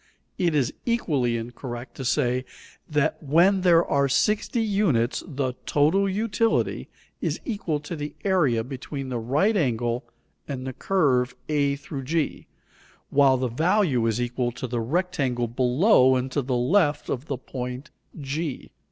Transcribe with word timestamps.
It 0.39 0.55
is 0.55 0.73
equally 0.83 1.37
incorrect 1.37 1.93
to 1.97 2.05
say 2.05 2.43
that 2.89 3.21
when 3.21 3.61
there 3.61 3.85
are 3.85 4.09
60 4.09 4.59
units 4.59 5.23
the 5.27 5.53
"total 5.67 6.09
utility" 6.09 6.89
is 7.21 7.39
equal 7.45 7.79
to 7.81 7.95
the 7.95 8.15
area 8.25 8.63
between 8.63 9.09
the 9.09 9.19
right 9.19 9.55
angle 9.55 10.03
and 10.47 10.65
the 10.65 10.73
curve 10.73 11.35
a 11.47 11.75
g, 11.75 12.47
while 13.11 13.37
the 13.37 13.47
value 13.47 14.07
is 14.07 14.19
equal 14.19 14.51
to 14.53 14.65
the 14.65 14.79
rectangle 14.81 15.47
below 15.47 16.15
and 16.15 16.31
to 16.31 16.41
the 16.41 16.57
left 16.57 17.07
of 17.07 17.27
the 17.27 17.37
point 17.37 17.91
g. 18.19 18.71